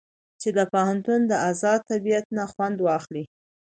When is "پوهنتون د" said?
0.73-1.33